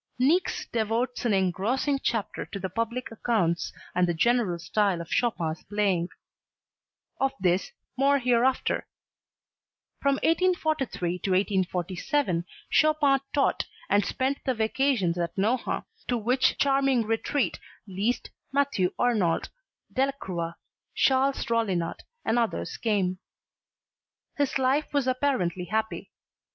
[0.17, 5.61] Niecks devotes an engrossing chapter to the public accounts and the general style of Chopin's
[5.65, 6.09] playing;
[7.19, 8.87] of this more hereafter.
[10.01, 17.03] From 1843 to 1847 Chopin taught, and spent the vacations at Nohant, to which charming
[17.03, 19.49] retreat Liszt, Matthew Arnold,
[19.93, 20.53] Delacroix,
[20.95, 23.19] Charles Rollinat and many others came.
[24.35, 26.11] His life was apparently happy.